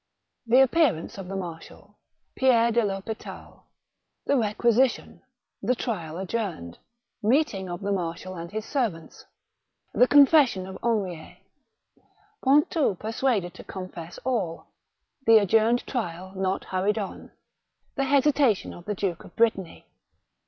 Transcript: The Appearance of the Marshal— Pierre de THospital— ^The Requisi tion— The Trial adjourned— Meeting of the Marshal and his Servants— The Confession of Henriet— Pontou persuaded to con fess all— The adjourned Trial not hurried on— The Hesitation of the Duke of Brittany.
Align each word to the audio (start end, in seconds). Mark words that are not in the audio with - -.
The 0.47 0.61
Appearance 0.61 1.19
of 1.19 1.27
the 1.27 1.35
Marshal— 1.35 1.99
Pierre 2.35 2.71
de 2.71 2.81
THospital— 2.81 3.65
^The 4.27 4.33
Requisi 4.55 4.89
tion— 4.89 5.21
The 5.69 5.75
Trial 5.75 6.17
adjourned— 6.17 6.79
Meeting 7.21 7.69
of 7.69 7.81
the 7.81 7.91
Marshal 7.91 8.33
and 8.35 8.49
his 8.51 8.65
Servants— 8.65 9.25
The 9.93 10.07
Confession 10.07 10.65
of 10.65 10.79
Henriet— 10.81 11.37
Pontou 12.43 12.95
persuaded 12.97 13.53
to 13.53 13.63
con 13.63 13.89
fess 13.89 14.17
all— 14.23 14.71
The 15.27 15.37
adjourned 15.37 15.85
Trial 15.85 16.33
not 16.35 16.63
hurried 16.63 16.97
on— 16.97 17.29
The 17.95 18.05
Hesitation 18.05 18.73
of 18.73 18.85
the 18.85 18.95
Duke 18.95 19.23
of 19.23 19.35
Brittany. 19.35 19.85